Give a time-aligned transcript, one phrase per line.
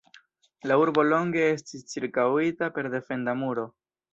[0.69, 3.71] La urbo longe estis ĉirkaŭita per defenda muro.